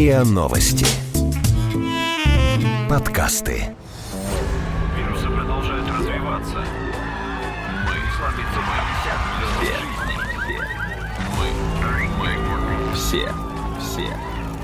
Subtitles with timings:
[0.00, 0.86] РИА Новости.
[2.88, 3.76] Подкасты.
[4.96, 6.64] Вирусы продолжают развиваться.
[7.84, 8.76] Мы слабится мы.
[9.60, 9.74] Все.
[11.36, 11.48] Мы.
[12.18, 12.94] Мы.
[12.94, 13.28] Все.
[13.78, 14.08] Все.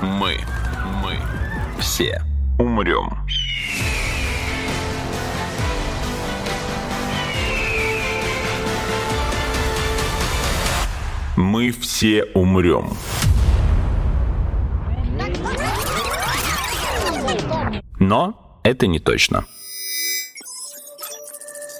[0.01, 0.39] Мы.
[1.03, 1.19] Мы.
[1.79, 2.19] Все.
[2.57, 3.15] Умрем.
[11.35, 12.97] Мы все умрем.
[18.07, 19.45] Но это не точно.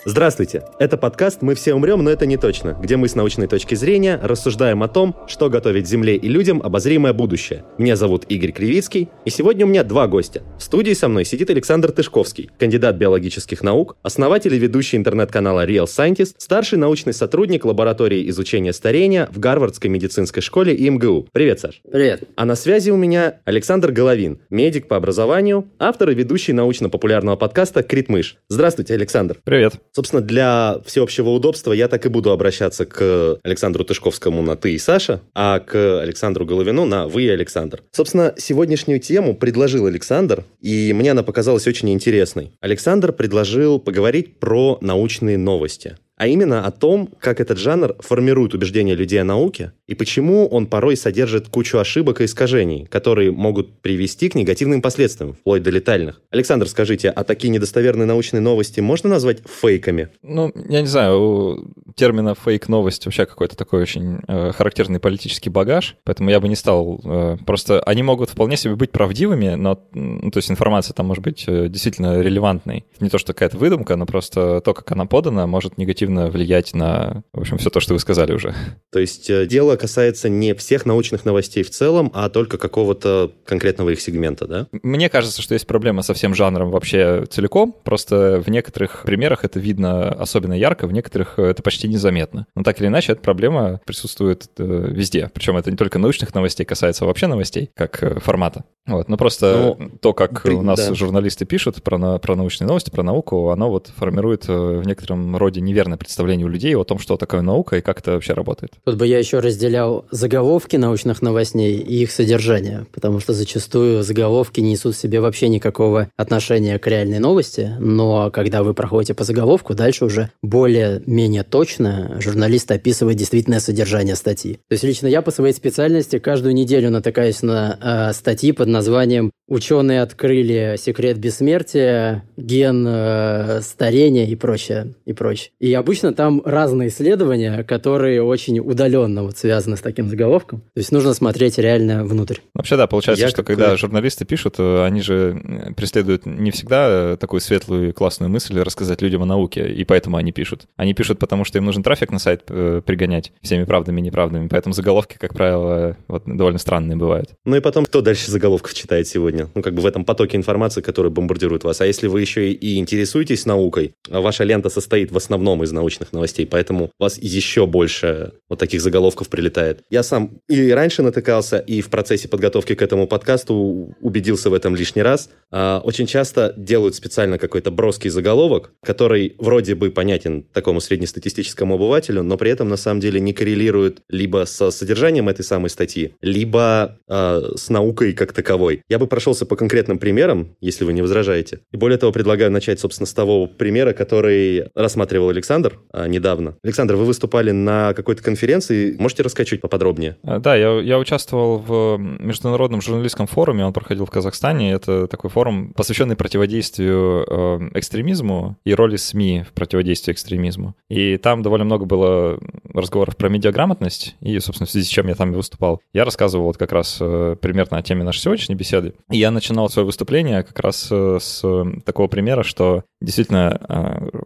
[0.09, 0.63] Здравствуйте!
[0.79, 4.17] Это подкаст «Мы все умрем, но это не точно», где мы с научной точки зрения
[4.23, 7.65] рассуждаем о том, что готовит Земле и людям обозримое будущее.
[7.77, 10.43] Меня зовут Игорь Кривицкий, и сегодня у меня два гостя.
[10.57, 15.88] В студии со мной сидит Александр Тышковский, кандидат биологических наук, основатель и ведущий интернет-канала Real
[15.88, 21.27] Scientist, старший научный сотрудник лаборатории изучения старения в Гарвардской медицинской школе и МГУ.
[21.34, 21.81] Привет, Саш.
[21.91, 22.23] Привет.
[22.37, 27.84] А на связи у меня Александр Головин, медик по образованию, автор и ведущий научно-популярного подкаста
[27.84, 28.37] «Критмыш».
[28.48, 29.35] Здравствуйте, Александр.
[29.43, 29.73] Привет.
[29.98, 34.77] Собственно, для всеобщего удобства я так и буду обращаться к Александру Тышковскому на «ты» и
[34.77, 37.81] Саша, а к Александру Головину на «вы» и Александр.
[37.93, 42.51] Собственно, сегодняшнюю тему предложил Александр, и мне она показалась очень интересной.
[42.62, 48.96] Александр предложил поговорить про научные новости а именно о том, как этот жанр формирует убеждения
[48.96, 54.27] людей о науке и почему он порой содержит кучу ошибок и искажений, которые могут привести
[54.27, 56.21] к негативным последствиям, вплоть до летальных.
[56.32, 60.10] Александр, скажите, а такие недостоверные научные новости можно назвать фейками?
[60.23, 65.95] Ну, я не знаю, у термина фейк-новость вообще какой-то такой очень э, характерный политический багаж,
[66.03, 67.00] поэтому я бы не стал...
[67.03, 71.23] Э, просто они могут вполне себе быть правдивыми, но, ну, то есть информация там может
[71.23, 72.85] быть э, действительно релевантной.
[73.00, 77.24] Не то, что какая-то выдумка, но просто то, как она подана, может негативно влиять на,
[77.34, 78.53] в общем, все то, что вы сказали уже.
[78.91, 83.90] То есть э, дело касается не всех научных новостей в целом, а только какого-то конкретного
[83.90, 84.68] их сегмента, да?
[84.72, 89.59] Мне кажется, что есть проблема со всем жанром вообще целиком, просто в некоторых примерах это
[89.59, 92.47] видно особенно ярко, в некоторых это почти незаметно.
[92.56, 95.29] Но так или иначе, эта проблема присутствует э, везде.
[95.34, 98.63] Причем это не только научных новостей касается, а вообще новостей, как э, формата.
[98.85, 99.09] Вот.
[99.09, 100.94] Но просто Но, то, как при, у нас да.
[100.94, 105.97] журналисты пишут про, про научные новости, про науку, оно вот формирует в некотором роде неверное
[105.97, 108.74] представление у людей о том, что такое наука и как это вообще работает.
[108.85, 114.59] Тут бы я еще разделял заголовки научных новостей и их содержание, потому что зачастую заголовки
[114.59, 119.24] не несут в себе вообще никакого отношения к реальной новости, но когда вы проходите по
[119.24, 124.59] заголовку, дальше уже более-менее точно журналист описывает действительное содержание статьи.
[124.68, 129.31] То есть лично я по своей специальности каждую неделю натыкаюсь на э, статьи под названием
[129.47, 135.52] «Ученые открыли секрет бессмертия», «Ген э, старения» и прочее, и прочее.
[135.59, 140.59] И обычно обычно там разные исследования, которые очень удаленно вот связаны с таким заголовком.
[140.59, 142.39] То есть нужно смотреть реально внутрь.
[142.53, 143.55] Вообще, да, получается, Я что как...
[143.55, 148.29] когда журналисты пишут, э, они же э, преследуют не всегда э, такую светлую и классную
[148.29, 150.67] мысль рассказать людям о науке, и поэтому они пишут.
[150.75, 154.73] Они пишут, потому что им нужен трафик на сайт пригонять всеми правдами и неправдами, поэтому
[154.73, 157.29] заголовки, как правило, вот, довольно странные бывают.
[157.45, 159.47] Ну и потом, кто дальше заголовков читает сегодня?
[159.55, 161.79] Ну, как бы в этом потоке информации, который бомбардирует вас.
[161.79, 166.45] А если вы еще и интересуетесь наукой, ваша лента состоит в основном из научных новостей,
[166.45, 169.83] поэтому у вас еще больше вот таких заголовков прилетает.
[169.89, 174.75] Я сам и раньше натыкался, и в процессе подготовки к этому подкасту убедился в этом
[174.75, 175.29] лишний раз.
[175.51, 182.23] А, очень часто делают специально какой-то броский заголовок, который вроде бы понятен такому среднестатистическому обывателю,
[182.23, 186.99] но при этом на самом деле не коррелирует либо со содержанием этой самой статьи, либо
[187.07, 188.81] э, с наукой как таковой.
[188.89, 191.59] Я бы прошелся по конкретным примерам, если вы не возражаете.
[191.71, 196.55] И более того, предлагаю начать, собственно, с того примера, который рассматривал Александр а, недавно.
[196.63, 198.95] Александр, вы выступали на какой-то конференции.
[199.00, 200.17] Можете рассказать чуть поподробнее?
[200.23, 204.72] А, да, я, я участвовал в международном журналистском форуме, он проходил в Казахстане.
[204.72, 210.75] Это такой форум, посвященный противодействию э, экстремизму и роли СМИ в противодействии экстремизму.
[210.89, 212.39] И там довольно много было
[212.73, 215.81] разговоров про медиаграмотность, и, собственно, в связи с чем я там и выступал.
[215.94, 218.93] Я рассказывал вот как раз э, примерно о теме нашей сегодняшней беседы.
[219.11, 221.41] И я начинал свое выступление как раз э, с
[221.85, 223.59] такого примера, что действительно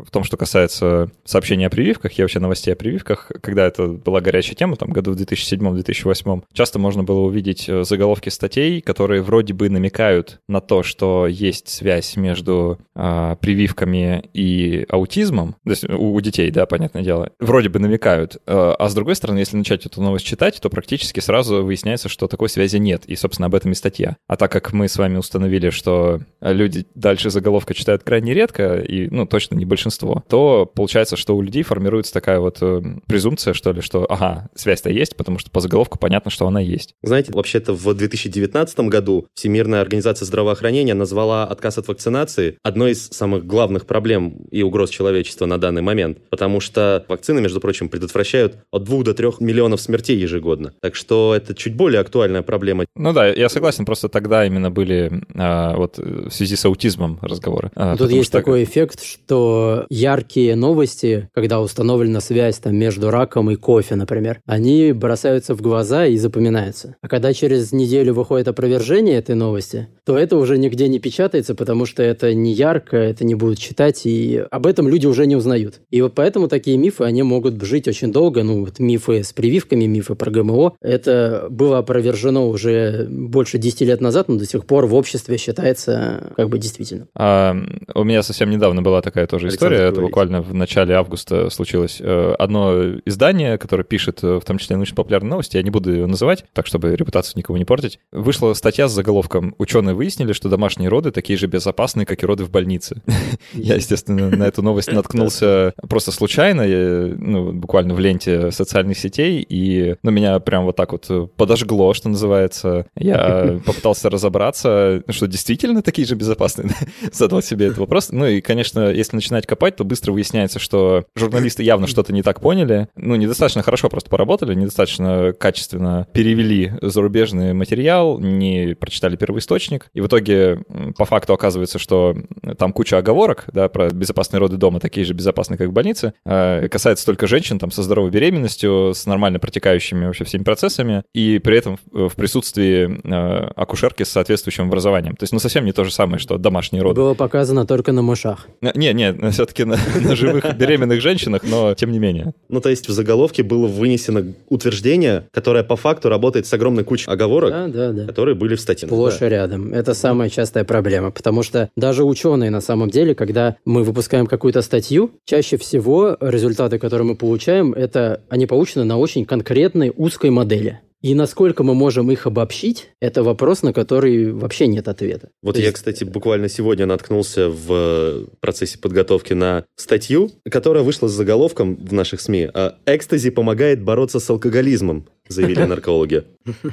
[0.05, 4.21] в том, что касается сообщений о прививках и вообще новостей о прививках, когда это была
[4.21, 9.53] горячая тема, там, году в 2007-2008, часто можно было увидеть э, заголовки статей, которые вроде
[9.53, 16.13] бы намекают на то, что есть связь между а, прививками и аутизмом, то есть у,
[16.13, 19.85] у детей, да, понятное дело, вроде бы намекают, а, а с другой стороны, если начать
[19.85, 23.71] эту новость читать, то практически сразу выясняется, что такой связи нет, и, собственно, об этом
[23.71, 24.17] и статья.
[24.27, 29.07] А так как мы с вами установили, что люди дальше заголовка читают крайне редко, и,
[29.09, 33.71] ну, точно не большинство, то получается, что у людей формируется такая вот э, презумпция, что
[33.71, 36.95] ли, что, ага, связь наконец-то есть, потому что по заголовку понятно, что она есть.
[37.03, 43.45] Знаете, вообще-то в 2019 году Всемирная организация здравоохранения назвала отказ от вакцинации одной из самых
[43.45, 48.83] главных проблем и угроз человечества на данный момент, потому что вакцины, между прочим, предотвращают от
[48.83, 50.73] 2 до 3 миллионов смертей ежегодно.
[50.81, 52.85] Так что это чуть более актуальная проблема.
[52.95, 57.71] Ну да, я согласен, просто тогда именно были а, вот в связи с аутизмом разговоры.
[57.75, 58.37] А, Тут есть что...
[58.37, 61.00] такой эффект, что яркие новости,
[61.33, 66.95] когда установлена связь там между раком и кофе, например, они бросаются в глаза и запоминаются.
[67.01, 71.85] А когда через неделю выходит опровержение этой новости, то это уже нигде не печатается, потому
[71.85, 75.81] что это не ярко, это не будут читать, и об этом люди уже не узнают.
[75.89, 78.43] И вот поэтому такие мифы, они могут жить очень долго.
[78.43, 80.73] Ну, вот мифы с прививками, мифы про ГМО.
[80.81, 86.31] Это было опровержено уже больше 10 лет назад, но до сих пор в обществе считается
[86.35, 87.07] как бы действительно.
[87.15, 87.55] А,
[87.93, 89.89] у меня совсем недавно была такая тоже Александр, история.
[89.89, 91.97] Это буквально в начале августа случилось.
[91.99, 96.05] Э, одно издание, которое пишет э, в том числе научно-популярные новости, я не буду ее
[96.05, 100.89] называть, так чтобы репутацию никого не портить, вышла статья с заголовком «Ученые выяснили, что домашние
[100.89, 103.01] роды такие же безопасные, как и роды в больнице».
[103.53, 109.95] Я, естественно, на эту новость наткнулся просто случайно, ну, буквально в ленте социальных сетей, и
[110.03, 112.87] ну, меня прям вот так вот подожгло, что называется.
[112.95, 116.69] Я попытался разобраться, что действительно такие же безопасные.
[117.11, 118.09] Задал себе этот вопрос.
[118.11, 120.80] Ну и, конечно, если начинать копать, то быстро выясняется, что
[121.15, 122.87] журналисты явно что-то не так поняли.
[122.95, 129.89] Ну, недостаточно хорошо просто поработали, недостаточно качественно перевели зарубежный материал, не прочитали первоисточник.
[129.93, 130.59] И в итоге
[130.97, 132.15] по факту оказывается, что
[132.57, 136.13] там куча оговорок, да, про безопасные роды дома, такие же безопасные, как в больнице.
[136.25, 141.39] А, касается только женщин там со здоровой беременностью, с нормально протекающими вообще всеми процессами, и
[141.39, 145.15] при этом в присутствии а, акушерки с соответствующим образованием.
[145.15, 146.99] То есть, ну, совсем не то же самое, что домашние роды.
[146.99, 148.47] Было показано только на мышах.
[148.61, 150.70] Не, не, все-таки на, на живых беременных
[151.01, 152.33] женщинах, но тем не менее.
[152.49, 157.09] Ну, то есть в заголовке было вынесено утверждение, которое по факту работает с огромной кучей
[157.09, 158.05] оговорок, да, да, да.
[158.05, 158.87] которые были в статье.
[158.87, 159.29] Сплошь да.
[159.29, 159.73] рядом.
[159.73, 164.61] Это самая частая проблема, потому что даже ученые на самом деле, когда мы выпускаем какую-то
[164.61, 170.79] статью, чаще всего результаты, которые мы получаем, это они получены на очень конкретной узкой модели.
[171.01, 175.29] И насколько мы можем их обобщить, это вопрос, на который вообще нет ответа.
[175.41, 175.77] Вот То я, есть...
[175.77, 182.21] кстати, буквально сегодня наткнулся в процессе подготовки на статью, которая вышла с заголовком в наших
[182.21, 182.49] СМИ
[182.85, 186.23] «Экстази помогает бороться с алкоголизмом» заявили наркологи.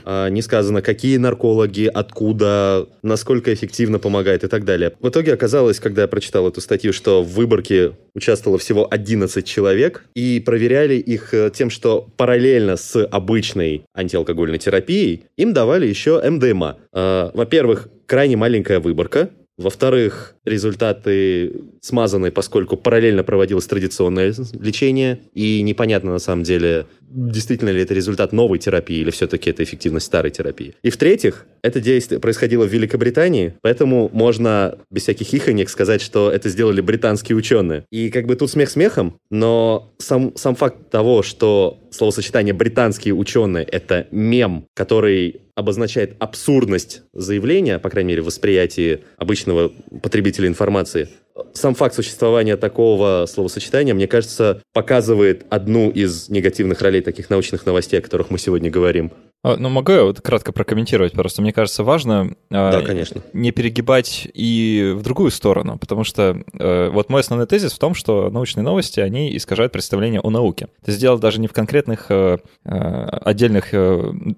[0.05, 4.95] А не сказано, какие наркологи, откуда, насколько эффективно помогает и так далее.
[5.00, 10.05] В итоге оказалось, когда я прочитал эту статью, что в выборке участвовало всего 11 человек,
[10.15, 16.79] и проверяли их э, тем, что параллельно с обычной антиалкогольной терапией им давали еще МДМА.
[16.93, 26.12] А, во-первых, крайне маленькая выборка, во-вторых, результаты смазаны, поскольку параллельно проводилось традиционное лечение, и непонятно
[26.12, 30.75] на самом деле, действительно ли это результат новой терапии или все-таки это эффективность старой терапии.
[30.82, 36.49] И в-третьих, это действие происходило в Великобритании, поэтому можно без всяких хихонек сказать, что это
[36.49, 37.84] сделали британские ученые.
[37.90, 43.64] И как бы тут смех смехом, но сам, сам факт того, что словосочетание «британские ученые»—
[43.70, 49.72] это мем, который обозначает абсурдность заявления, по крайней мере, восприятии обычного
[50.02, 51.08] потребителя информации,
[51.52, 57.99] сам факт существования такого словосочетания, мне кажется, показывает одну из негативных ролей таких научных новостей,
[57.99, 59.12] о которых мы сегодня говорим.
[59.44, 63.22] А, ну, могу я вот кратко прокомментировать, просто мне кажется важно а, да, конечно.
[63.32, 67.94] не перегибать и в другую сторону, потому что э, вот мой основной тезис в том,
[67.94, 70.69] что научные новости, они искажают представление о науке.
[70.82, 74.34] Это сделал даже не в конкретных э, э, отдельных, ну,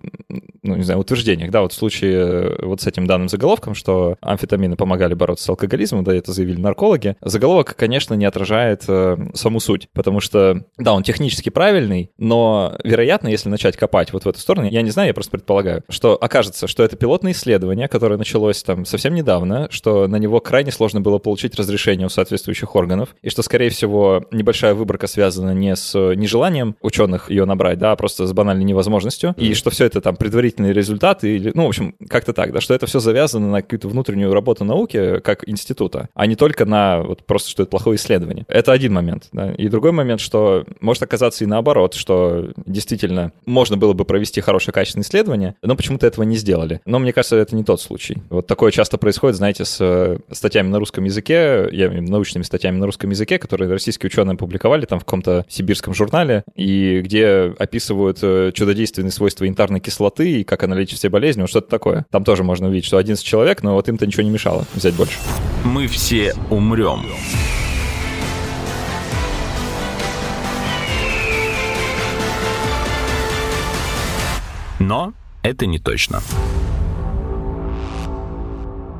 [0.62, 5.14] не знаю, утверждениях, да, вот в случае вот с этим данным заголовком, что амфетамины помогали
[5.14, 6.89] бороться с алкоголизмом, да, это заявили наркологи,
[7.22, 13.48] заголовок, конечно, не отражает саму суть, потому что, да, он технически правильный, но, вероятно, если
[13.48, 16.66] начать копать вот в эту сторону, я не не знаю, я просто предполагаю, что окажется,
[16.66, 21.18] что это пилотное исследование, которое началось там совсем недавно, что на него крайне сложно было
[21.18, 26.74] получить разрешение у соответствующих органов, и что, скорее всего, небольшая выборка связана не с нежеланием
[26.82, 29.42] ученых ее набрать, да, а просто с банальной невозможностью, mm-hmm.
[29.44, 32.74] и что все это там предварительные результаты, или, ну, в общем, как-то так, да, что
[32.74, 37.24] это все завязано на какую-то внутреннюю работу науки как института, а не только на вот
[37.24, 38.44] просто, что это плохое исследование.
[38.48, 39.52] Это один момент, да.
[39.52, 44.72] И другой момент, что может оказаться и наоборот, что действительно можно было бы провести хорошее
[44.72, 46.80] качественные исследования, но почему-то этого не сделали.
[46.86, 48.18] Но мне кажется, это не тот случай.
[48.30, 52.86] Вот такое часто происходит, знаете, с э, статьями на русском языке, я научными статьями на
[52.86, 58.52] русском языке, которые российские ученые публиковали там в каком-то сибирском журнале, и где описывают э,
[58.54, 62.06] чудодейственные свойства янтарной кислоты и как она лечит все болезни, вот что-то такое.
[62.10, 65.18] Там тоже можно увидеть, что 11 человек, но вот им-то ничего не мешало взять больше.
[65.64, 66.69] Мы все умрем.
[74.78, 75.12] Но
[75.42, 76.20] это не точно.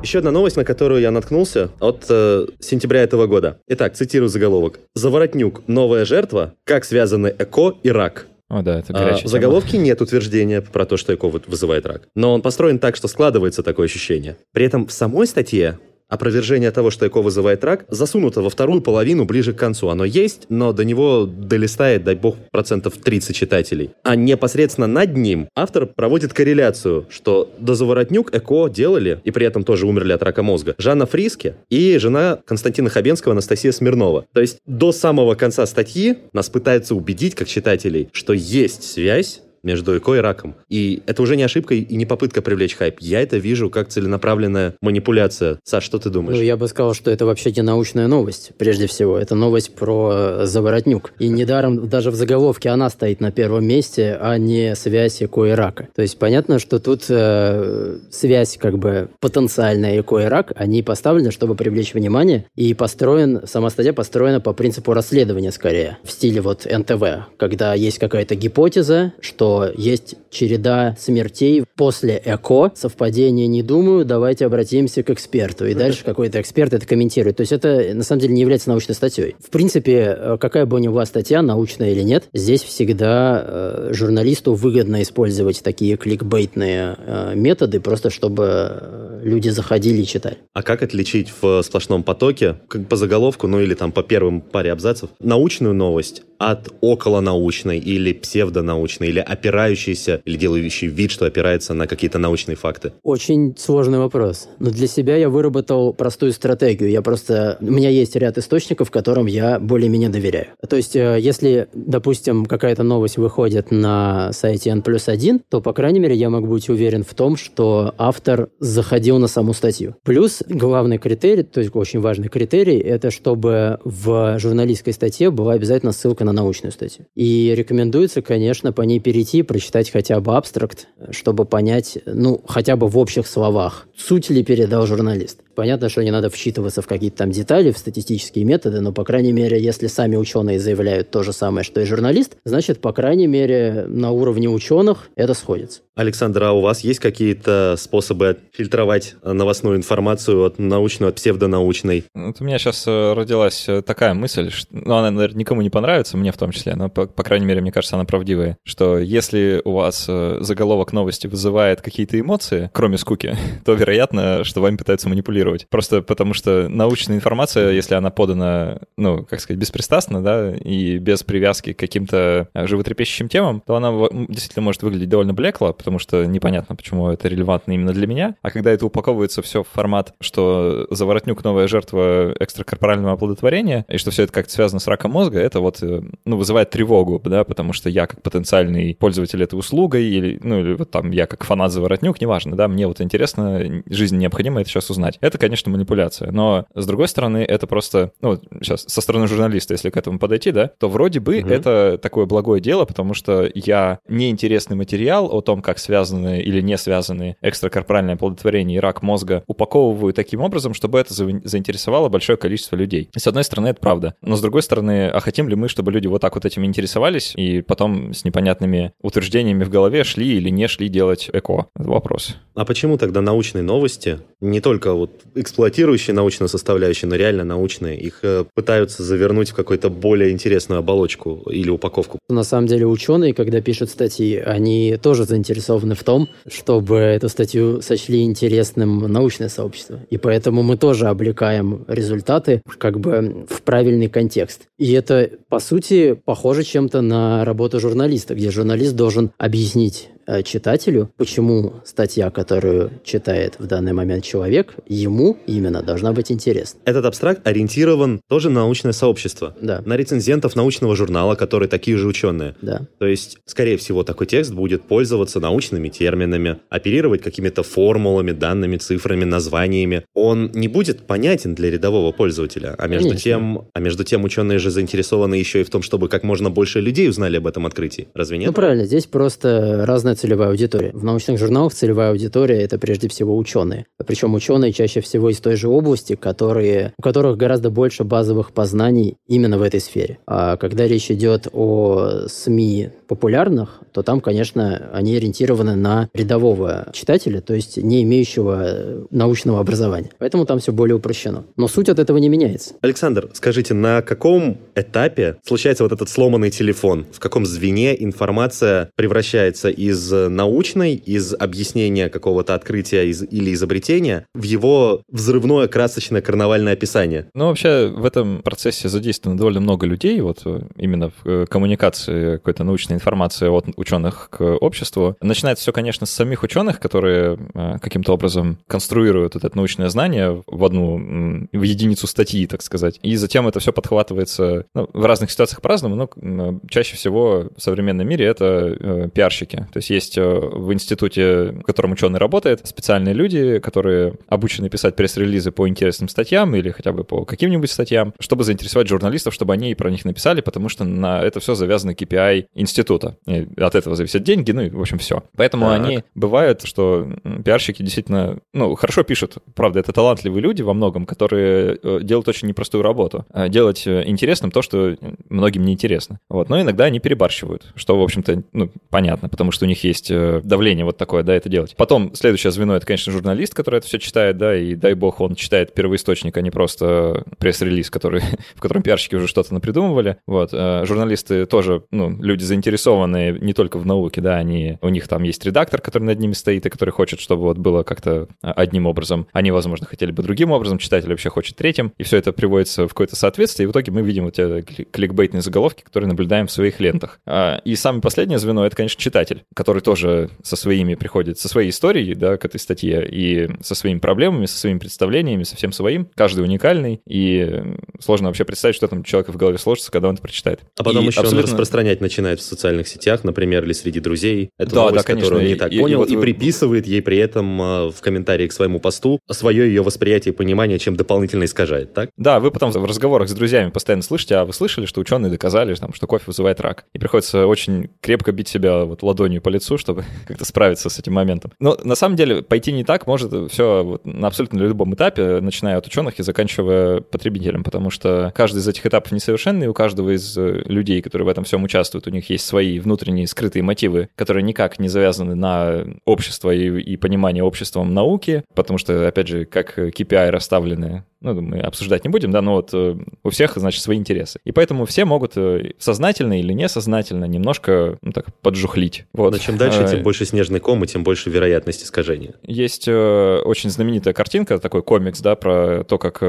[0.03, 3.59] Еще одна новость, на которую я наткнулся от э, сентября этого года.
[3.67, 4.79] Итак, цитирую заголовок.
[4.95, 5.61] «Заворотнюк.
[5.67, 6.55] Новая жертва.
[6.63, 8.25] Как связаны ЭКО и рак».
[8.49, 12.01] О, да, это А, в заголовке нет утверждения про то, что ЭКО вы- вызывает рак.
[12.15, 14.37] Но он построен так, что складывается такое ощущение.
[14.53, 15.77] При этом в самой статье
[16.11, 19.89] опровержение того, что ЭКО вызывает рак, засунуто во вторую половину ближе к концу.
[19.89, 23.91] Оно есть, но до него долистает, дай бог, процентов 30 читателей.
[24.03, 29.87] А непосредственно над ним автор проводит корреляцию, что дозаворотнюк ЭКО делали, и при этом тоже
[29.87, 34.25] умерли от рака мозга, Жанна Фриске и жена Константина Хабенского Анастасия Смирнова.
[34.33, 39.97] То есть до самого конца статьи нас пытаются убедить, как читателей, что есть связь между
[39.97, 40.55] ЭКО и раком.
[40.69, 42.97] И это уже не ошибка и не попытка привлечь хайп.
[42.99, 45.59] Я это вижу как целенаправленная манипуляция.
[45.63, 46.37] Саш, что ты думаешь?
[46.37, 49.17] Ну, я бы сказал, что это вообще не научная новость, прежде всего.
[49.17, 51.13] Это новость про э, заворотнюк.
[51.19, 55.51] И недаром даже в заголовке она стоит на первом месте, а не связь ЭКО и
[55.51, 55.87] рака.
[55.95, 61.31] То есть понятно, что тут э, связь как бы потенциальная ЭКО и рак, они поставлены,
[61.31, 66.65] чтобы привлечь внимание, и построен, сама статья построена по принципу расследования скорее, в стиле вот
[66.65, 67.03] НТВ,
[67.37, 75.03] когда есть какая-то гипотеза, что есть череда смертей после ЭКО, совпадение не думаю, давайте обратимся
[75.03, 75.65] к эксперту.
[75.65, 77.37] И дальше какой-то эксперт это комментирует.
[77.37, 79.35] То есть это на самом деле не является научной статьей.
[79.39, 84.53] В принципе, э, какая бы него была статья, научная или нет, здесь всегда э, журналисту
[84.53, 90.37] выгодно использовать такие кликбейтные э, методы, просто чтобы э, люди заходили и читали.
[90.53, 94.71] А как отличить в сплошном потоке, как по заголовку, ну или там по первым паре
[94.71, 101.87] абзацев, научную новость от околонаучной или псевдонаучной, или опирающейся, или делающей вид, что опирается на
[101.87, 102.93] какие-то научные факты?
[103.01, 104.47] Очень сложный вопрос.
[104.59, 106.89] Но для себя я выработал простую стратегию.
[106.91, 107.57] Я просто...
[107.59, 110.47] У меня есть ряд источников, которым я более-менее доверяю.
[110.67, 115.73] То есть, э, если, допустим, какая-то новость выходит на сайте N плюс 1, то, по
[115.73, 119.95] крайней мере, я могу быть уверен в том, что автор заходил на саму статью.
[120.03, 125.93] Плюс главный критерий, то есть очень важный критерий, это чтобы в журналистской статье была обязательно
[125.93, 127.05] ссылка на научную статью.
[127.15, 132.87] И рекомендуется, конечно, по ней перейти, прочитать хотя бы абстракт, чтобы понять, ну, хотя бы
[132.87, 135.39] в общих словах, суть ли передал журналист.
[135.55, 139.31] Понятно, что не надо вчитываться в какие-то там детали, в статистические методы, но, по крайней
[139.31, 143.85] мере, если сами ученые заявляют то же самое, что и журналист, значит, по крайней мере,
[143.87, 145.81] на уровне ученых это сходится.
[145.95, 152.05] Александр, а у вас есть какие-то способы фильтровать новостную информацию от научной, от псевдонаучной?
[152.13, 156.17] Вот у меня сейчас родилась э, такая мысль, что, ну, она, наверное, никому не понравится,
[156.17, 159.61] мне в том числе, но, по, по крайней мере, мне кажется, она правдивая, что если
[159.65, 165.09] у вас э, заголовок новости вызывает какие-то эмоции, кроме скуки, то, вероятно, что вами пытаются
[165.09, 165.40] манипулировать.
[165.69, 171.23] Просто потому что научная информация, если она подана, ну, как сказать, беспристрастно, да, и без
[171.23, 173.91] привязки к каким-то э, животрепещущим темам, то она
[174.27, 178.35] действительно может выглядеть довольно блекло, потому что непонятно, почему это релевантно именно для меня.
[178.41, 184.11] А когда это упаковывается все в формат, что заворотнюк новая жертва экстракорпорального оплодотворения, и что
[184.11, 187.89] все это как-то связано с раком мозга, это вот, ну, вызывает тревогу, да, потому что
[187.89, 192.21] я как потенциальный пользователь этой услугой, или, ну, или вот там я как фанат заворотнюк,
[192.21, 195.17] неважно, да, мне вот интересно, жизнь необходимо это сейчас узнать.
[195.37, 199.97] Конечно, манипуляция, но, с другой стороны, это просто, ну, сейчас, со стороны журналиста, если к
[199.97, 201.49] этому подойти, да, то вроде бы угу.
[201.49, 206.77] это такое благое дело, потому что я неинтересный материал о том, как связаны или не
[206.77, 213.09] связаны экстракорпоральное оплодотворение и рак мозга, упаковываю таким образом, чтобы это заинтересовало большое количество людей.
[213.15, 214.15] С одной стороны, это правда.
[214.21, 217.33] Но с другой стороны, а хотим ли мы, чтобы люди вот так вот этим интересовались
[217.35, 221.67] и потом с непонятными утверждениями в голове шли или не шли делать ЭКО?
[221.75, 222.37] Это вопрос.
[222.55, 228.19] А почему тогда научные новости, не только вот эксплуатирующие научную составляющую, но реально научные, их
[228.23, 232.19] э, пытаются завернуть в какую-то более интересную оболочку или упаковку?
[232.29, 237.81] На самом деле ученые, когда пишут статьи, они тоже заинтересованы в том, чтобы эту статью
[237.81, 239.99] сочли интересным научное сообщество.
[240.09, 244.61] И поэтому мы тоже облекаем результаты как бы в правильный контекст.
[244.77, 250.09] И это, по сути, похоже чем-то на работу журналиста, где журналист должен объяснить
[250.43, 256.79] читателю, почему статья, которую читает в данный момент человек, ему именно должна быть интересна.
[256.85, 259.55] Этот абстракт ориентирован тоже на научное сообщество.
[259.61, 259.81] Да.
[259.85, 262.55] На рецензентов научного журнала, которые такие же ученые.
[262.61, 262.81] Да.
[262.99, 269.23] То есть, скорее всего, такой текст будет пользоваться научными терминами, оперировать какими-то формулами, данными, цифрами,
[269.23, 270.05] названиями.
[270.13, 272.75] Он не будет понятен для рядового пользователя.
[272.77, 276.23] А между, тем, а между тем ученые же заинтересованы еще и в том, чтобы как
[276.23, 278.07] можно больше людей узнали об этом открытии.
[278.13, 278.47] Разве нет?
[278.47, 278.85] Ну, правильно.
[278.85, 280.91] Здесь просто разная целевая аудитория.
[280.93, 283.87] В научных журналах целевая аудитория– это прежде всего ученые.
[284.05, 289.17] Причем ученые чаще всего из той же области, которые, у которых гораздо больше базовых познаний
[289.27, 290.19] именно в этой сфере.
[290.27, 297.41] А когда речь идет о СМИ популярных, то там, конечно, они ориентированы на рядового читателя,
[297.41, 300.11] то есть не имеющего научного образования.
[300.19, 301.45] Поэтому там все более упрощено.
[301.57, 302.75] Но суть от этого не меняется.
[302.81, 307.05] Александр, скажите, на каком этапе случается вот этот сломанный телефон?
[307.11, 314.43] В каком звене информация превращается из научной, из объяснения какого-то открытия из, или изобретения в
[314.43, 317.27] его взрывное красочное карнавальное описание?
[317.33, 322.37] Ну, вообще в этом процессе задействовано довольно много людей, вот э, именно в э, коммуникации
[322.37, 325.15] какой-то научной информации от ученых к обществу.
[325.21, 330.65] Начинается все, конечно, с самих ученых, которые э, каким-то образом конструируют это научное знание в
[330.65, 332.99] одну, в единицу статьи, так сказать.
[333.01, 338.07] И затем это все подхватывается ну, в разных ситуациях по-разному, но чаще всего в современном
[338.07, 339.67] мире это пиарщики.
[339.71, 344.95] То есть есть э, в институте, в котором ученый работает, специальные люди, которые обучены писать
[344.95, 349.75] пресс-релизы по интересным статьям или хотя бы по каким-нибудь статьям, чтобы заинтересовать журналистов, чтобы они
[349.75, 353.17] про них написали, потому что на это все завязано KPI института.
[353.25, 355.23] И от этого зависят деньги, ну и, в общем, все.
[355.35, 355.85] Поэтому так.
[355.85, 357.07] они бывают, что
[357.43, 359.37] пиарщики действительно, ну, хорошо пишут.
[359.55, 363.25] Правда, это талантливые люди во многом, которые э, делают очень непростую работу.
[363.31, 364.95] А делать э, интересным то, что
[365.29, 366.19] многим не интересно.
[366.29, 366.49] Вот.
[366.49, 370.41] Но иногда они перебарщивают, что, в общем-то, ну, понятно, потому что у них есть э,
[370.43, 371.75] давление вот такое, да, это делать.
[371.77, 375.35] Потом следующее звено— это, конечно, журналист, который это все читает, да, и дай бог он
[375.35, 378.21] читает первоисточник, а не просто пресс-релиз, который,
[378.55, 380.17] в котором пиарщики уже что-то напридумывали.
[380.27, 380.51] Вот.
[380.51, 385.45] Журналисты тоже, ну, люди заинтересованные не только в науке, да, они, у них там есть
[385.45, 389.27] редактор, который над ними стоит, и который хочет, чтобы вот было как-то одним образом.
[389.33, 392.89] Они, возможно, хотели бы другим образом, читатель вообще хочет третьим, и все это приводится в
[392.89, 396.79] какое-то соответствие, и в итоге мы видим вот эти кликбейтные заголовки, которые наблюдаем в своих
[396.79, 397.19] лентах.
[397.25, 401.69] А, и самое последнее звено— это, конечно, читатель, который тоже со своими приходит, со своей
[401.69, 406.09] историей, да, к этой статье, и со своими проблемами, со своими представлениями, со всем своим.
[406.15, 407.63] Каждый уникальный, и
[407.99, 410.61] сложно вообще представить, что там человека в голове сложится, когда он это прочитает.
[410.77, 411.39] А потом и еще абсолютно...
[411.39, 414.49] он распространять начинает в социальных сетях, например, или среди друзей.
[414.57, 415.29] Это да, новость, да, конечно.
[415.29, 416.09] которую он не так и, понял, и, вот...
[416.09, 420.35] и приписывает ей при этом а, в комментарии к своему посту свое ее восприятие и
[420.35, 422.09] понимание, чем дополнительно искажает, так?
[422.17, 425.73] Да, вы потом в разговорах с друзьями постоянно слышите, а вы слышали, что ученые доказали,
[425.75, 426.85] там, что кофе вызывает рак.
[426.93, 431.13] И приходится очень крепко бить себя вот ладонью по лицу, чтобы как-то справиться с этим
[431.13, 431.51] моментом.
[431.59, 435.77] Но на самом деле пойти не так может все вот, на абсолютно любом этапе, начиная
[435.77, 440.37] от ученых и заканчивая потребителем, потому что каждый из этих этапов несовершенный, у каждого из
[440.37, 444.43] э, людей, которые в этом всем участвуют, у них есть свои внутренние скрытые мотивы, которые
[444.43, 449.77] никак не завязаны на общество и, и понимание обществом науки, потому что, опять же, как
[449.77, 453.97] KPI расставлены ну, мы обсуждать не будем, да, но вот э, у всех, значит, свои
[453.97, 454.39] интересы.
[454.43, 459.05] И поэтому все могут э, сознательно или несознательно немножко, ну, так, поджухлить.
[459.13, 459.31] Вот.
[459.31, 462.33] Но чем дальше, тем больше снежный ком, и тем больше вероятность искажения.
[462.43, 466.21] Есть э, очень знаменитая картинка, такой комикс, да, про то, как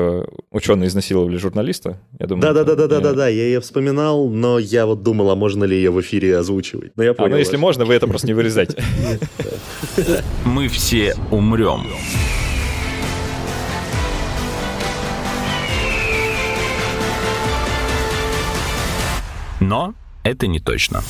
[0.51, 1.99] ученые изнасиловали журналиста.
[2.19, 6.01] Я думаю, Да-да-да-да-да-да, я ее вспоминал, но я вот думал, а можно ли ее в
[6.01, 6.93] эфире озвучивать.
[6.97, 7.29] Но я понял.
[7.29, 8.83] А, ну, если можно, вы это просто не вырезайте.
[10.45, 11.87] Мы все умрем.
[19.63, 19.95] Но
[20.25, 21.03] это не точно.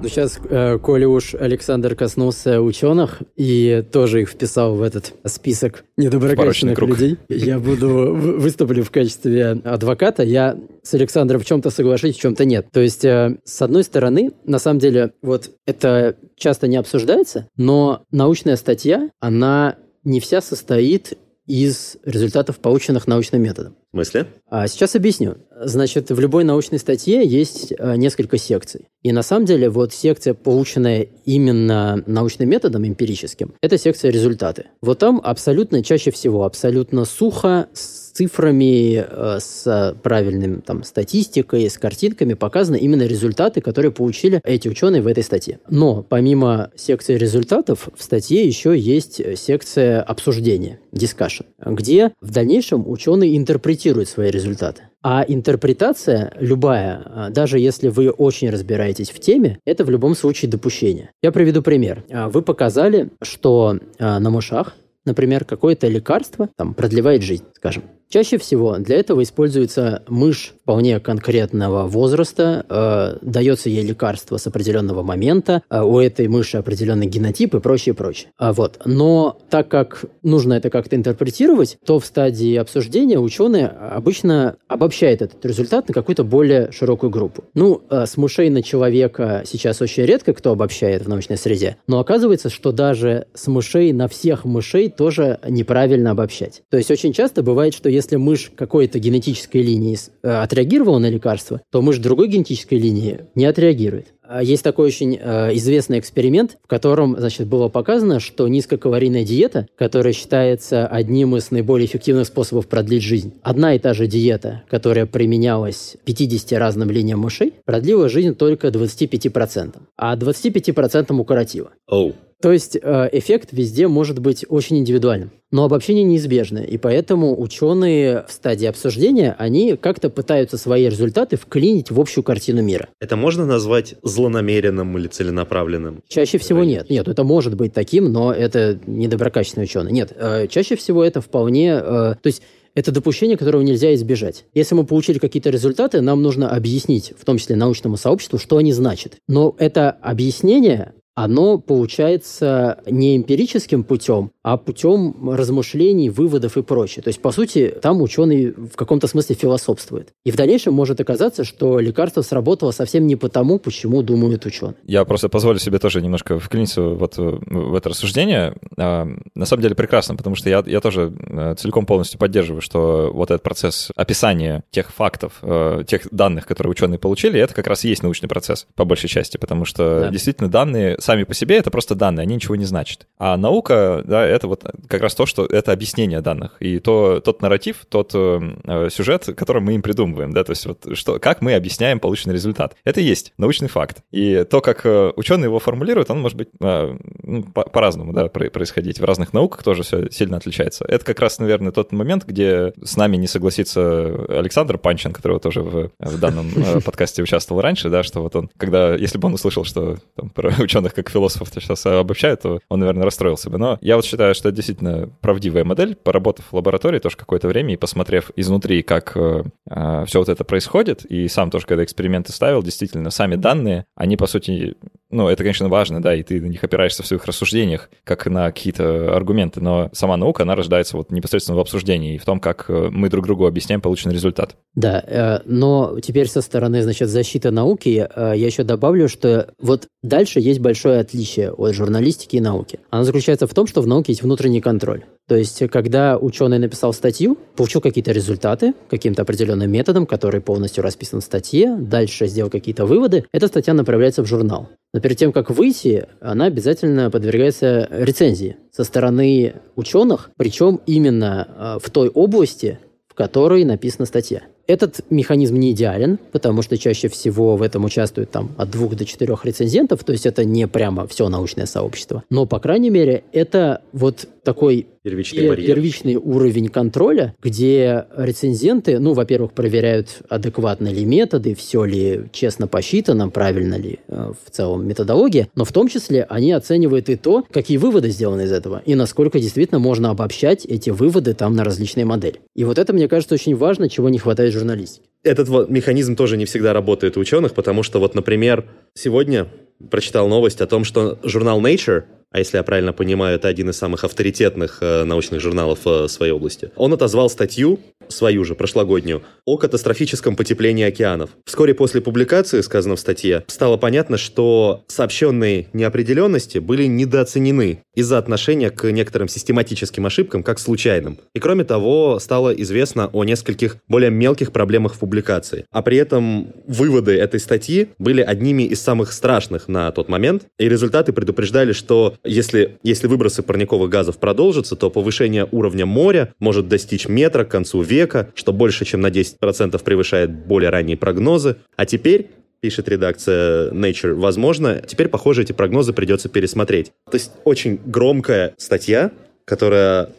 [0.00, 5.84] Ну, сейчас, э, коли уж Александр коснулся ученых и тоже их вписал в этот список
[5.96, 10.22] недоброкачественных людей, я буду выступлю в качестве адвоката.
[10.22, 12.68] Я с Александром в чем-то соглашусь, в чем-то нет.
[12.72, 18.04] То есть, э, с одной стороны, на самом деле, вот это часто не обсуждается, но
[18.12, 21.14] научная статья, она не вся состоит
[21.48, 23.74] из результатов, полученных научным методом.
[23.90, 24.26] В смысле?
[24.50, 25.36] А сейчас объясню.
[25.60, 28.88] Значит, в любой научной статье есть а, несколько секций.
[29.02, 34.66] И на самом деле вот секция, полученная именно научным методом, эмпирическим, это секция результаты.
[34.82, 41.78] Вот там абсолютно, чаще всего, абсолютно сухо, с цифрами, э, с правильным там статистикой, с
[41.78, 45.60] картинками показаны именно результаты, которые получили эти ученые в этой статье.
[45.70, 53.36] Но помимо секции результатов, в статье еще есть секция обсуждения, discussion, где в дальнейшем ученые
[53.36, 54.82] интерпретируют свои результаты.
[55.02, 60.50] А интерпретация любая, а, даже если вы очень разбираетесь в теме, это в любом случае
[60.50, 61.12] допущение.
[61.22, 62.04] Я приведу пример.
[62.10, 64.74] А, вы показали, что а, на мышах,
[65.04, 67.84] например, какое-то лекарство там, продлевает жизнь, скажем.
[68.10, 75.02] Чаще всего для этого используется мышь вполне конкретного возраста, э, дается ей лекарство с определенного
[75.02, 78.30] момента, э, у этой мыши определенный генотип и прочее, прочее.
[78.38, 78.80] А вот.
[78.86, 85.44] Но так как нужно это как-то интерпретировать, то в стадии обсуждения ученые обычно обобщают этот
[85.44, 87.44] результат на какую-то более широкую группу.
[87.52, 92.00] Ну, э, с мышей на человека сейчас очень редко кто обобщает в научной среде, но
[92.00, 96.62] оказывается, что даже с мышей на всех мышей тоже неправильно обобщать.
[96.70, 101.60] То есть очень часто бывает, что если мышь какой-то генетической линии э, отреагировала на лекарство,
[101.70, 104.14] то мышь другой генетической линии не отреагирует.
[104.22, 109.66] А есть такой очень э, известный эксперимент, в котором, значит, было показано, что низкокалорийная диета,
[109.76, 115.06] которая считается одним из наиболее эффективных способов продлить жизнь, одна и та же диета, которая
[115.06, 121.70] применялась 50 разным линиям мышей, продлила жизнь только 25%, а 25% укоротила.
[121.90, 122.14] Oh.
[122.40, 125.32] То есть э, эффект везде может быть очень индивидуальным.
[125.50, 131.90] Но обобщение неизбежно, и поэтому ученые в стадии обсуждения, они как-то пытаются свои результаты вклинить
[131.90, 132.88] в общую картину мира.
[133.00, 136.02] Это можно назвать злонамеренным или целенаправленным?
[136.06, 136.90] Чаще всего нет.
[136.90, 139.90] Нет, это может быть таким, но это недоброкачественный ученый.
[139.90, 141.80] Нет, э, чаще всего это вполне...
[141.82, 142.42] Э, то есть
[142.74, 144.44] это допущение, которого нельзя избежать.
[144.54, 148.72] Если мы получили какие-то результаты, нам нужно объяснить, в том числе научному сообществу, что они
[148.72, 149.16] значат.
[149.26, 157.02] Но это объяснение оно получается не эмпирическим путем, а путем размышлений, выводов и прочее.
[157.02, 160.10] То есть, по сути, там ученый в каком-то смысле философствует.
[160.24, 164.76] И в дальнейшем может оказаться, что лекарство сработало совсем не потому, почему думают ученые.
[164.84, 168.54] Я просто позволю себе тоже немножко вклиниться вот в это рассуждение.
[168.76, 173.10] А, на самом деле прекрасно, потому что я, я тоже э, целиком полностью поддерживаю, что
[173.12, 177.84] вот этот процесс описания тех фактов, э, тех данных, которые ученые получили, это как раз
[177.84, 180.10] и есть научный процесс, по большей части, потому что да.
[180.10, 183.06] действительно данные сами по себе это просто данные, они ничего не значат.
[183.18, 186.56] А наука, да, это вот как раз то, что это объяснение данных.
[186.60, 190.86] И то, тот нарратив, тот э, сюжет, который мы им придумываем, да, то есть вот
[190.92, 192.76] что, как мы объясняем полученный результат.
[192.84, 194.02] Это и есть научный факт.
[194.10, 198.28] И то, как э, ученые его формулируют, он может быть э, ну, по- по-разному, да,
[198.28, 199.00] происходить.
[199.00, 200.84] В разных науках тоже все сильно отличается.
[200.86, 203.80] Это как раз, наверное, тот момент, где с нами не согласится
[204.28, 208.50] Александр Панчин, который тоже в, в данном э, подкасте участвовал раньше, да, что вот он,
[208.58, 212.80] когда, если бы он услышал, что там, про ученых как философов сейчас обобщают, то он,
[212.80, 213.58] наверное, расстроился бы.
[213.58, 215.94] Но я вот считаю, что это действительно правдивая модель.
[215.94, 220.44] Поработав в лаборатории тоже какое-то время и посмотрев изнутри, как э, э все вот это
[220.44, 224.76] происходит, и сам тоже, когда эксперименты ставил, действительно, сами данные, они, по сути,
[225.10, 228.46] ну, это, конечно, важно, да, и ты на них опираешься в своих рассуждениях, как на
[228.50, 232.66] какие-то аргументы, но сама наука, она рождается вот непосредственно в обсуждении и в том, как
[232.68, 234.56] э, мы друг другу объясняем полученный результат.
[234.74, 240.40] Да, э, но теперь со стороны, значит, защиты науки я еще добавлю, что вот дальше
[240.40, 242.80] есть большое отличие от журналистики и науки.
[242.90, 245.04] Оно заключается в том, что в науке есть внутренний контроль.
[245.28, 251.20] То есть, когда ученый написал статью, получил какие-то результаты каким-то определенным методом, который полностью расписан
[251.20, 254.70] в статье, дальше сделал какие-то выводы, эта статья направляется в журнал.
[254.94, 261.78] Но перед тем, как выйти, она обязательно подвергается рецензии со стороны ученых, причем именно э,
[261.86, 264.42] в той области, в которой написана статья.
[264.68, 269.06] Этот механизм не идеален, потому что чаще всего в этом участвуют там от двух до
[269.06, 272.22] четырех рецензентов, то есть это не прямо все научное сообщество.
[272.28, 275.74] Но, по крайней мере, это вот такой первичный, барьер.
[275.74, 283.28] первичный уровень контроля, где рецензенты, ну, во-первых, проверяют, адекватны ли методы, все ли честно посчитано,
[283.30, 287.78] правильно ли э, в целом методология, но в том числе они оценивают и то, какие
[287.78, 292.40] выводы сделаны из этого, и насколько действительно можно обобщать эти выводы там на различные модели.
[292.54, 295.06] И вот это, мне кажется, очень важно, чего не хватает журналистики.
[295.24, 299.48] Этот вот механизм тоже не всегда работает у ученых, потому что вот, например, сегодня
[299.90, 302.04] прочитал новость о том, что журнал Nature
[302.38, 306.30] а если я правильно понимаю, это один из самых авторитетных э, научных журналов э, своей
[306.30, 306.70] области.
[306.76, 311.30] Он отозвал статью, свою же, прошлогоднюю, о катастрофическом потеплении океанов.
[311.44, 318.70] Вскоре после публикации, сказано в статье, стало понятно, что сообщенные неопределенности были недооценены из-за отношения
[318.70, 321.18] к некоторым систематическим ошибкам как случайным.
[321.34, 325.64] И кроме того, стало известно о нескольких более мелких проблемах в публикации.
[325.72, 330.68] А при этом выводы этой статьи были одними из самых страшных на тот момент, и
[330.68, 337.08] результаты предупреждали, что если, если выбросы парниковых газов продолжатся, то повышение уровня моря может достичь
[337.08, 341.56] метра к концу века, что больше, чем на 10% превышает более ранние прогнозы.
[341.76, 346.92] А теперь пишет редакция Nature, возможно, теперь, похоже, эти прогнозы придется пересмотреть.
[347.10, 349.12] То есть очень громкая статья,
[349.44, 350.10] которая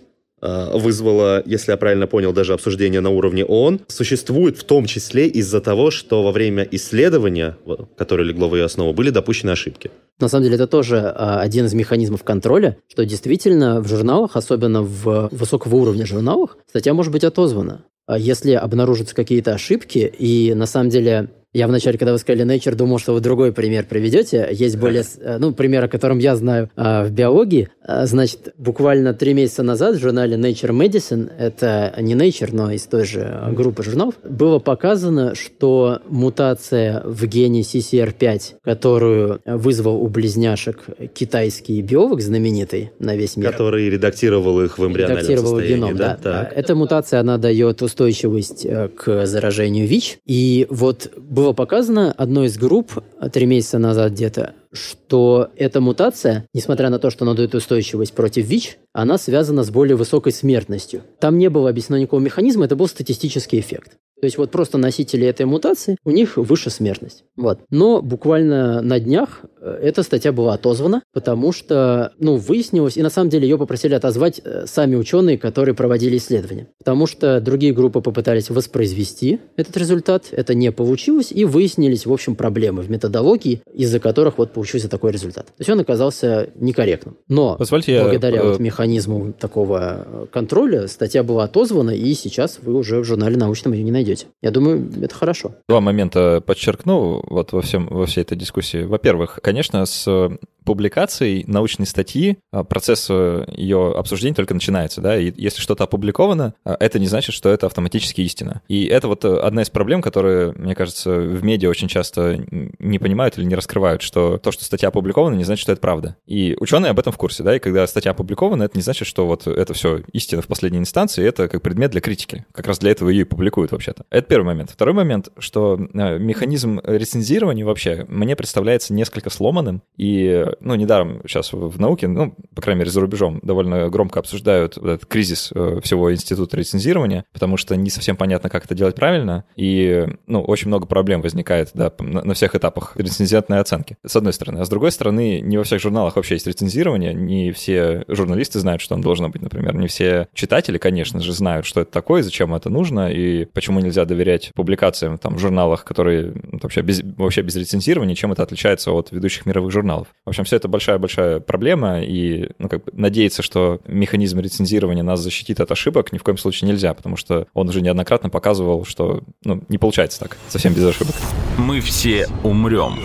[0.41, 5.27] э, вызвала, если я правильно понял, даже обсуждение на уровне ООН, существует в том числе
[5.27, 7.57] из-за того, что во время исследования,
[7.97, 9.91] которое легло в ее основу, были допущены ошибки.
[10.19, 14.81] На самом деле это тоже а, один из механизмов контроля, что действительно в журналах, особенно
[14.81, 17.85] в высокого уровня журналах, статья может быть отозвана.
[18.05, 22.75] А если обнаружатся какие-то ошибки, и на самом деле я вначале, когда вы сказали Nature,
[22.75, 24.47] думал, что вы другой пример приведете.
[24.51, 27.69] Есть более, э, ну, пример, о котором я знаю а, в биологии.
[27.83, 32.83] А, значит, буквально три месяца назад в журнале Nature Medicine, это не Nature, но из
[32.83, 40.85] той же группы журналов, было показано, что мутация в гене CCR5, которую вызвал у близняшек
[41.15, 43.51] китайский биолог знаменитый на весь мир.
[43.51, 45.75] Который редактировал их в эмбриональном редактировал состоянии.
[45.75, 46.19] геном, да.
[46.21, 46.43] да.
[46.43, 46.53] Так.
[46.55, 50.19] Эта мутация, она дает устойчивость э, к заражению ВИЧ.
[50.27, 56.89] И вот было показано одной из групп три месяца назад где-то, что эта мутация, несмотря
[56.89, 61.01] на то, что она дает устойчивость против ВИЧ, она связана с более высокой смертностью.
[61.17, 63.91] Там не было объяснено никакого механизма, это был статистический эффект.
[64.19, 67.23] То есть вот просто носители этой мутации, у них выше смертность.
[67.37, 67.61] Вот.
[67.69, 69.45] Но буквально на днях
[69.81, 74.41] эта статья была отозвана, потому что, ну, выяснилось, и на самом деле ее попросили отозвать
[74.43, 76.67] э, сами ученые, которые проводили исследования.
[76.77, 82.35] Потому что другие группы попытались воспроизвести этот результат, это не получилось, и выяснились, в общем,
[82.35, 85.47] проблемы в методологии, из-за которых вот получился такой результат.
[85.47, 87.17] То есть он оказался некорректным.
[87.27, 88.43] Но Позвольте благодаря я...
[88.43, 93.83] вот механизму такого контроля статья была отозвана, и сейчас вы уже в журнале научном ее
[93.83, 94.27] не найдете найдете.
[94.41, 95.55] Я думаю, это хорошо.
[95.67, 98.83] Два момента подчеркну вот во, всем, во всей этой дискуссии.
[98.83, 100.37] Во-первых, конечно, конечно, с э,
[100.69, 106.53] публикацией научной статьи а, процесс э, ее обсуждения только начинается, да, и если что-то опубликовано,
[106.63, 108.61] а, это не значит, что это автоматически истина.
[108.67, 112.99] И это вот э, одна из проблем, которые, мне кажется, в медиа очень часто не
[112.99, 116.17] понимают или не раскрывают, что то, что статья опубликована, не значит, что это правда.
[116.27, 119.25] И ученые об этом в курсе, да, и когда статья опубликована, это не значит, что
[119.25, 122.45] вот это все истина в последней инстанции, это как предмет для критики.
[122.51, 124.05] Как раз для этого ее и публикуют вообще-то.
[124.11, 124.69] Это первый момент.
[124.69, 131.53] Второй момент, что э, механизм рецензирования вообще мне представляется несколько сломанным, и ну, недаром сейчас
[131.53, 136.13] в науке, ну, по крайней мере, за рубежом довольно громко обсуждают этот кризис э, всего
[136.13, 140.85] института рецензирования, потому что не совсем понятно, как это делать правильно, и, ну, очень много
[140.85, 144.59] проблем возникает, да, на, на всех этапах рецензентной оценки, с одной стороны.
[144.59, 148.81] А с другой стороны, не во всех журналах вообще есть рецензирование, не все журналисты знают,
[148.81, 152.53] что оно должно быть, например, не все читатели, конечно же, знают, что это такое, зачем
[152.53, 157.41] это нужно, и почему нельзя доверять публикациям там в журналах, которые ну, вообще без, вообще
[157.41, 160.07] без рецензирования, чем это отличается от ведущих мировых журналов.
[160.25, 165.19] В общем, все это большая-большая проблема, и ну, как бы надеяться, что механизм рецензирования нас
[165.19, 169.21] защитит от ошибок, ни в коем случае нельзя, потому что он уже неоднократно показывал, что
[169.43, 171.13] ну, не получается так, совсем без ошибок.
[171.59, 172.97] Мы все умрем.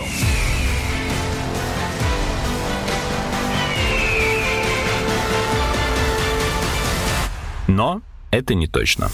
[7.69, 9.11] Но это не точно.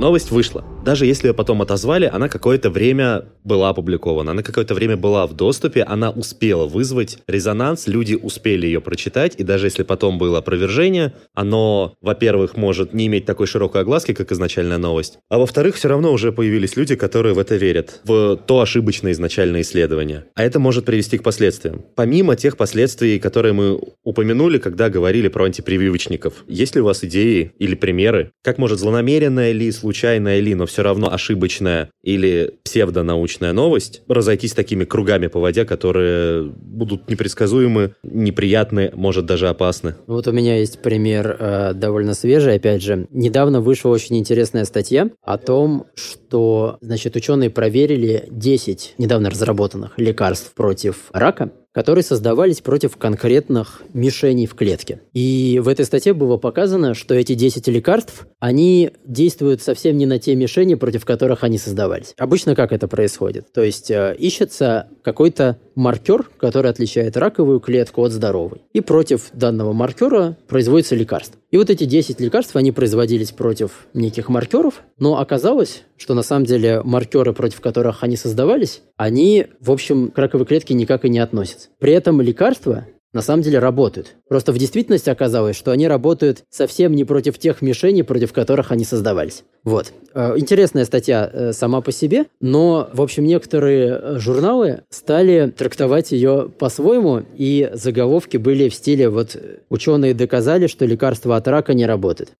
[0.00, 0.64] Новость вышла.
[0.84, 5.34] Даже если ее потом отозвали, она какое-то время была опубликована, она какое-то время была в
[5.34, 11.14] доступе, она успела вызвать резонанс, люди успели ее прочитать, и даже если потом было опровержение,
[11.34, 16.12] оно, во-первых, может не иметь такой широкой огласки, как изначальная новость, а во-вторых, все равно
[16.12, 20.24] уже появились люди, которые в это верят, в то ошибочное изначальное исследование.
[20.34, 21.84] А это может привести к последствиям.
[21.96, 27.52] Помимо тех последствий, которые мы упомянули, когда говорили про антипрививочников, есть ли у вас идеи
[27.58, 34.02] или примеры, как может злонамеренная ли, случайная ли, но все равно ошибочная или псевдонаучная новость,
[34.08, 39.96] разойтись такими кругами по воде, которые будут непредсказуемы, неприятны, может даже опасны.
[40.06, 43.06] Вот у меня есть пример э, довольно свежий, опять же.
[43.10, 50.52] Недавно вышла очень интересная статья о том, что, значит, ученые проверили 10 недавно разработанных лекарств
[50.54, 55.00] против рака, которые создавались против конкретных мишеней в клетке.
[55.12, 60.18] И в этой статье было показано, что эти 10 лекарств, они действуют совсем не на
[60.18, 62.14] те мишени, против которых они создавались.
[62.18, 63.52] Обычно как это происходит?
[63.52, 68.62] То есть э, ищется какой-то маркер, который отличает раковую клетку от здоровой.
[68.72, 71.38] И против данного маркера производится лекарство.
[71.50, 76.44] И вот эти 10 лекарств, они производились против неких маркеров, но оказалось, что на самом
[76.44, 81.20] деле маркеры, против которых они создавались, они, в общем, к раковой клетке никак и не
[81.20, 81.68] относятся.
[81.78, 84.16] При этом лекарства на самом деле работают.
[84.28, 88.84] Просто в действительности оказалось, что они работают совсем не против тех мишеней, против которых они
[88.84, 89.44] создавались.
[89.64, 89.92] Вот.
[90.14, 96.12] Э, интересная статья э, сама по себе, но, в общем, некоторые э, журналы стали трактовать
[96.12, 99.36] ее по-своему, и заголовки были в стиле вот
[99.68, 102.32] «ученые доказали, что лекарство от рака не работает».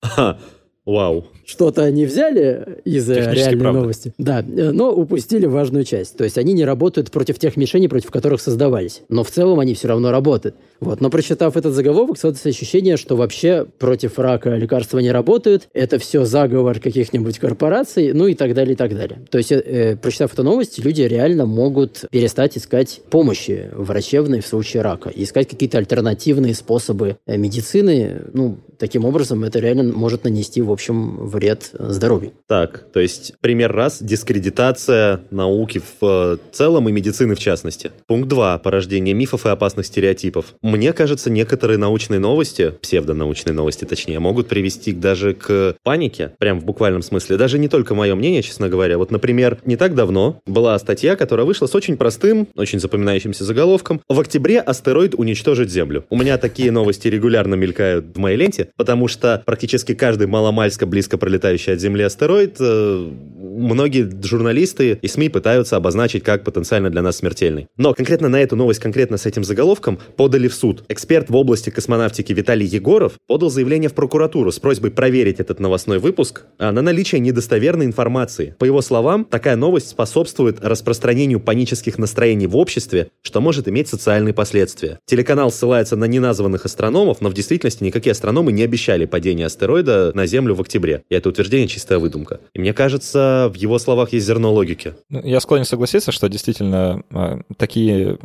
[0.89, 1.27] Вау.
[1.45, 3.81] Что-то они взяли из реальной правда.
[3.81, 4.15] новости.
[4.17, 6.17] Да, но упустили важную часть.
[6.17, 9.03] То есть они не работают против тех мишеней, против которых создавались.
[9.11, 10.57] Но в целом они все равно работают.
[10.81, 11.03] Вот.
[11.03, 15.69] Но прочитав этот заголовок, создается ощущение, что вообще против рака лекарства не работают.
[15.75, 19.21] Это все заговор каких-нибудь корпораций, ну и так далее, и так далее.
[19.31, 24.83] То есть, э, прочитав эту новость, люди реально могут перестать искать помощи врачебной в случае
[24.83, 28.23] рака, искать какие-то альтернативные способы э, медицины.
[28.33, 32.33] Ну, таким образом, это реально может нанести, в общем, вред здоровью.
[32.47, 37.91] Так, то есть пример раз– дискредитация науки в целом и медицины в частности.
[38.07, 40.55] Пункт два– порождение мифов и опасных стереотипов.
[40.63, 46.65] Мне кажется, некоторые научные новости, псевдонаучные новости точнее, могут привести даже к панике, прям в
[46.65, 47.37] буквальном смысле.
[47.37, 48.99] Даже не только мое мнение, честно говоря.
[48.99, 54.01] Вот, например, не так давно была статья, которая вышла с очень простым, очень запоминающимся заголовком
[54.09, 56.05] «В октябре астероид уничтожит Землю».
[56.09, 61.19] У меня такие новости регулярно мелькают в моей ленте, потому что практически каждый маломальско близко
[61.19, 63.11] пролетающий от Земли астероид э,
[63.59, 67.69] многие журналисты и СМИ пытаются обозначить как потенциально для нас смертельный.
[67.77, 70.85] Но конкретно на эту новость, конкретно с этим заголовком, подали в суд.
[70.89, 75.99] Эксперт в области космонавтики Виталий Егоров подал заявление в прокуратуру с просьбой проверить этот новостной
[75.99, 78.55] выпуск а, на наличие недостоверной информации.
[78.59, 84.35] По его словам, такая новость способствует распространению панических настроений в обществе, что может иметь социальные
[84.35, 84.99] последствия.
[85.07, 90.27] Телеканал ссылается на неназванных астрономов, но в действительности никакие астрономы не обещали падение астероида на
[90.27, 91.03] Землю в октябре.
[91.09, 92.41] И это утверждение чистая выдумка.
[92.53, 94.95] И мне кажется, в его словах есть зерно логики.
[95.09, 98.19] Ну, я склонен согласиться, что действительно э, такие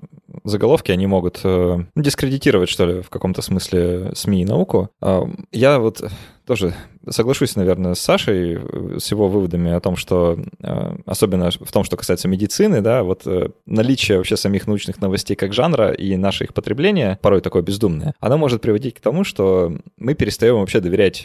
[0.43, 4.89] заголовки, они могут э, дискредитировать, что ли, в каком-то смысле СМИ и науку.
[5.01, 6.03] Э, я вот
[6.45, 6.75] тоже
[7.09, 11.83] соглашусь, наверное, с Сашей, э, с его выводами о том, что, э, особенно в том,
[11.83, 16.45] что касается медицины, да, вот э, наличие вообще самих научных новостей как жанра и наше
[16.45, 21.23] их потребление, порой такое бездумное, оно может приводить к тому, что мы перестаем вообще доверять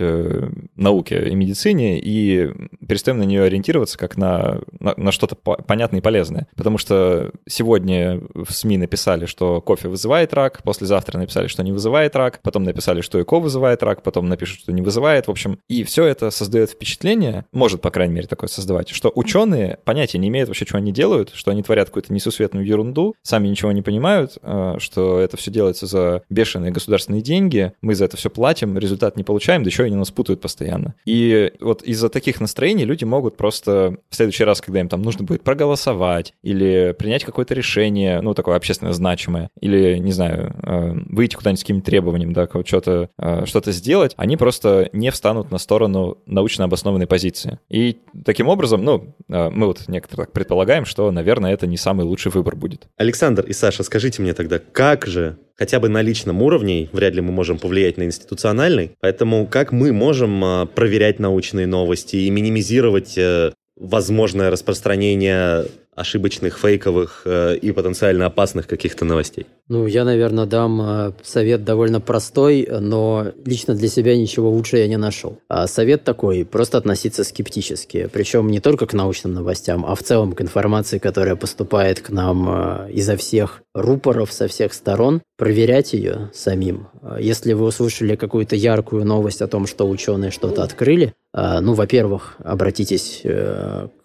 [0.77, 2.51] науке и медицине и
[2.87, 6.49] перестаем на нее ориентироваться как на, на, на что-то понятное и полезное.
[6.57, 12.17] Потому что сегодня в СМИ написали, что кофе вызывает рак, послезавтра написали, что не вызывает
[12.17, 15.27] рак, потом написали, что ЭКО вызывает рак, потом напишут, что не вызывает.
[15.27, 19.79] В общем, и все это создает впечатление, может, по крайней мере, такое создавать, что ученые
[19.85, 23.73] понятия не имеют вообще, что они делают, что они творят какую-то несусветную ерунду, сами ничего
[23.73, 28.31] не понимают, э, что это все делается за бешеные государственные деньги, мы за это все
[28.31, 30.95] платим, результат не получаем, да еще они нас путают постоянно.
[31.05, 35.25] И вот из-за таких настроений люди могут просто в следующий раз, когда им там нужно
[35.25, 41.37] будет проголосовать или принять какое-то решение, ну, такое общественно значимое, или, не знаю, э, выйти
[41.37, 45.61] куда-нибудь с каким-то требованием, да, что-то э, что сделать, они просто не встанут на на
[45.61, 47.59] сторону научно обоснованной позиции.
[47.69, 52.07] И таким образом, ну, э, мы вот некоторые так предполагаем, что, наверное, это не самый
[52.07, 52.87] лучший выбор будет.
[52.97, 57.21] Александр и Саша, скажите мне тогда, как же хотя бы на личном уровне, вряд ли
[57.21, 63.19] мы можем повлиять на институциональный, поэтому как мы можем э, проверять научные новости и минимизировать
[63.19, 65.67] э, возможное распространение
[65.99, 69.47] ошибочных, фейковых э, и потенциально опасных каких-то новостей?
[69.69, 74.89] Ну, я, наверное, дам э, совет довольно простой, но лично для себя ничего лучше я
[74.89, 75.39] не нашел.
[75.49, 78.09] А совет такой, просто относиться скептически.
[78.13, 82.49] Причем не только к научным новостям, а в целом к информации, которая поступает к нам
[82.49, 86.89] э, изо всех рупоров со всех сторон, проверять ее самим.
[87.21, 93.23] Если вы услышали какую-то яркую новость о том, что ученые что-то открыли, ну, во-первых, обратитесь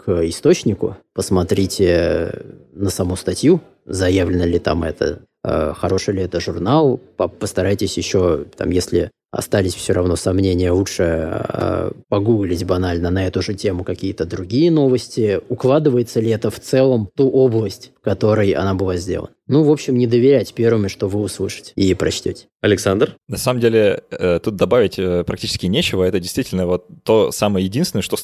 [0.05, 6.99] к источнику, посмотрите на саму статью, заявлено ли там это, э, хороший ли это журнал,
[7.17, 13.55] постарайтесь еще, там, если остались все равно сомнения, лучше э, погуглить банально на эту же
[13.55, 18.97] тему какие-то другие новости, укладывается ли это в целом ту область, в которой она была
[18.97, 19.31] сделана.
[19.47, 22.47] Ну, в общем, не доверять первыми, что вы услышите и прочтете.
[22.62, 23.17] Александр?
[23.27, 26.06] На самом деле, э, тут добавить э, практически нечего.
[26.06, 28.17] Это действительно вот то самое единственное, что,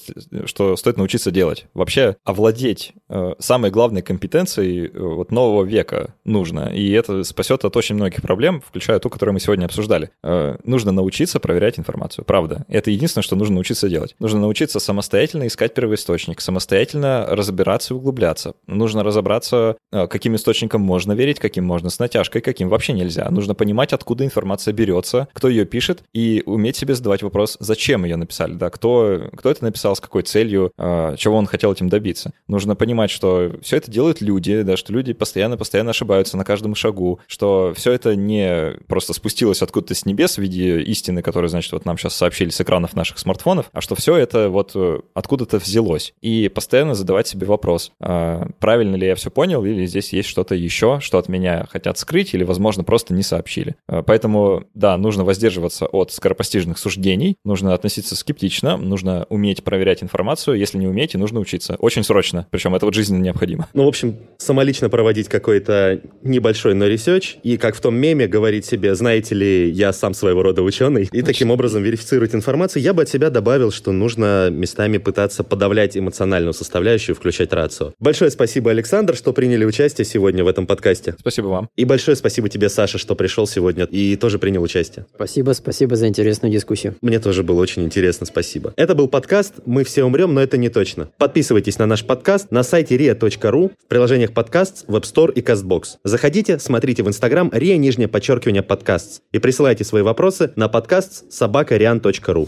[0.45, 1.65] что стоит научиться делать.
[1.73, 6.71] Вообще, овладеть э, самой главной компетенцией вот нового века нужно.
[6.73, 10.11] И это спасет от очень многих проблем, включая ту, которую мы сегодня обсуждали.
[10.23, 12.23] Нужно научиться проверять информацию.
[12.23, 12.65] Правда.
[12.69, 14.15] Это единственное, что нужно научиться делать.
[14.19, 18.53] Нужно научиться самостоятельно искать первоисточник, самостоятельно разбираться и углубляться.
[18.67, 23.29] Нужно разобраться, каким источником можно верить, каким можно с натяжкой, каким вообще нельзя.
[23.29, 28.15] Нужно понимать, откуда информация берется, кто ее пишет, и уметь себе задавать вопрос, зачем ее
[28.15, 32.31] написали, да, кто, кто это написал, с какой целью, э, чего он хотел этим добиться.
[32.47, 37.19] Нужно понимать, что все это делают люди, да, что люди постоянно-постоянно ошибаются на каждом шагу,
[37.27, 41.85] что все это не просто спустилось откуда-то с небес в виде истины, которую, значит, вот
[41.85, 46.13] нам сейчас сообщили с экранов наших смартфонов, а что все это вот э, откуда-то взялось.
[46.21, 50.55] И постоянно задавать себе вопрос, э, правильно ли я все понял, или здесь есть что-то
[50.55, 53.75] еще, то, что от меня хотят скрыть или, возможно, просто не сообщили.
[53.87, 60.57] Э, поэтому, да, нужно воздерживаться от скоропостижных суждений, нужно относиться скептично, нужно уметь проверять информацию.
[60.57, 61.75] Если не умеете, нужно учиться.
[61.79, 62.47] Очень срочно.
[62.51, 63.67] Причем это вот жизненно необходимо.
[63.73, 68.65] Ну, в общем, самолично проводить какой-то небольшой, но research, и как в том меме говорить
[68.65, 72.83] себе, знаете ли, я сам своего рода ученый, и таким образом верифицировать информацию.
[72.83, 77.93] Я бы от себя добавил, что нужно местами пытаться подавлять эмоциональную составляющую, включать рацио.
[77.99, 80.88] Большое спасибо, Александр, что приняли участие сегодня в этом подкасте.
[80.95, 81.69] Спасибо вам.
[81.75, 85.05] И большое спасибо тебе, Саша, что пришел сегодня и тоже принял участие.
[85.15, 86.95] Спасибо, спасибо за интересную дискуссию.
[87.01, 88.73] Мне тоже было очень интересно, спасибо.
[88.75, 91.09] Это был подкаст «Мы все умрем, но это не точно».
[91.17, 95.97] Подписывайтесь на наш подкаст на сайте ria.ru, в приложениях подкаст, Web Store и CastBox.
[96.03, 102.47] Заходите, смотрите в Инстаграм ria, нижнее подчеркивание подкаст и присылайте свои вопросы на подкаст собакариан.ру.